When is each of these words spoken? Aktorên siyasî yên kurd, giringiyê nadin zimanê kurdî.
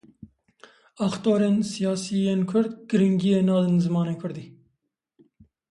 Aktorên 1.07 1.57
siyasî 1.71 2.17
yên 2.25 2.41
kurd, 2.49 2.71
giringiyê 2.89 3.39
nadin 3.47 3.77
zimanê 3.85 4.15
kurdî. 4.21 4.45